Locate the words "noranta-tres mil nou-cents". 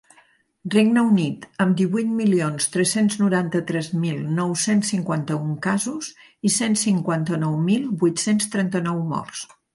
3.25-4.91